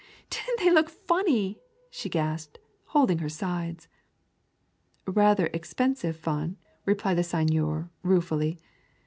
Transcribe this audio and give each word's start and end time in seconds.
didn't 0.31 0.57
they 0.57 0.71
look 0.71 0.89
funny?" 0.89 1.59
she 1.91 2.09
gasped, 2.09 2.57
holding 2.85 3.19
her 3.19 3.29
sides. 3.29 3.87
"Rather 5.05 5.45
expensive 5.53 6.17
fun," 6.17 6.57
replied 6.87 7.19
the 7.19 7.23
Seigneur 7.23 7.87
ruefully. 8.01 8.57